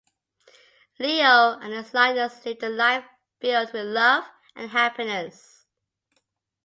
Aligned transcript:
Leo 0.99 1.59
and 1.59 1.73
his 1.73 1.93
lioness 1.93 2.43
lived 2.43 2.63
a 2.63 2.69
life 2.69 3.05
filled 3.39 3.71
with 3.71 3.85
love 3.85 4.23
and 4.55 4.71
happiness. 4.71 5.67